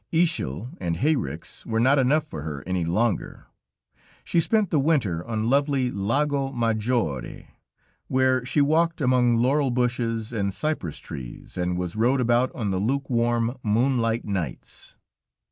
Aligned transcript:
Ischl 0.11 0.75
and 0.81 0.97
hayricks 0.97 1.63
were 1.63 1.79
not 1.79 1.99
enough 1.99 2.23
for 2.25 2.41
her 2.41 2.63
any 2.65 2.83
longer; 2.83 3.45
she 4.23 4.39
spent 4.39 4.71
the 4.71 4.79
winter 4.79 5.23
on 5.27 5.47
lovely 5.47 5.91
Lago 5.91 6.51
Maggoire, 6.51 7.49
where 8.07 8.43
she 8.43 8.61
walked 8.61 8.99
among 8.99 9.37
laurel 9.37 9.69
bushes 9.69 10.33
and 10.33 10.55
cypress 10.55 10.97
trees, 10.97 11.55
and 11.55 11.77
was 11.77 11.95
rowed 11.95 12.19
about 12.19 12.51
on 12.55 12.71
the 12.71 12.79
luke 12.79 13.11
warm, 13.11 13.55
moonlight 13.61 14.25
nights. 14.25 14.97